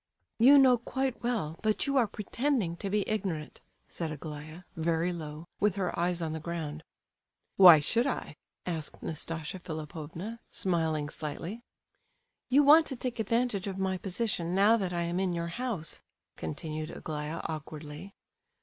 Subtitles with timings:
[0.39, 5.45] "You know quite well, but you are pretending to be ignorant," said Aglaya, very low,
[5.59, 6.83] with her eyes on the ground.
[7.55, 8.35] "Why should I?"
[8.65, 11.61] asked Nastasia Philipovna, smiling slightly.
[12.49, 16.01] "You want to take advantage of my position, now that I am in your house,"
[16.35, 18.15] continued Aglaya, awkwardly.